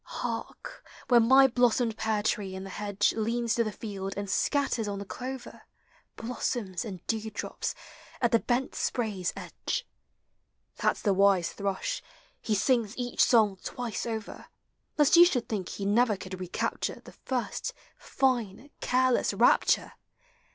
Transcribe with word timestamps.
Hark, 0.03 0.83
where 1.09 1.19
my 1.19 1.45
blossomed 1.45 1.95
pear 1.95 2.23
tree 2.23 2.55
in 2.55 2.65
Hie 2.65 2.87
n« 2.89 2.97
Leans 3.17 3.53
to 3.53 3.63
the 3.63 3.71
field 3.71 4.15
and 4.17 4.27
scatters 4.27 4.87
on 4.87 4.97
the 4.97 5.05
clover 5.05 5.61
Blossoms 6.15 6.83
and 6.83 7.05
dewdrons 7.05 7.75
ai 8.19 8.27
the 8.29 8.39
benl 8.39 8.71
sprayi 8.71 9.31
edge— 9.35 9.85
84 9.85 9.85
POEMS 9.85 9.85
OF 9.85 10.83
NATURE. 10.83 10.87
That 10.87 10.97
's 10.97 11.01
the 11.03 11.13
wise 11.13 11.53
thrush: 11.53 12.03
he 12.41 12.55
sings 12.55 12.97
each 12.97 13.23
song 13.23 13.59
twice 13.63 14.07
over 14.07 14.47
Lest 14.97 15.15
you 15.17 15.23
should 15.25 15.47
think 15.47 15.69
he 15.69 15.85
never 15.85 16.17
could 16.17 16.39
recapture 16.39 16.99
The 17.05 17.11
first 17.11 17.71
fine 17.99 18.71
careless 18.79 19.35
rapture! 19.35 19.91